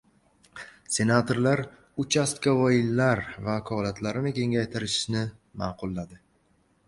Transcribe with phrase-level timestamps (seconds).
[0.93, 1.61] Senatorlar
[2.03, 5.25] «uchastkavoy»lar vakolatlarini kengayshtirishni
[5.63, 6.19] ma’qulladi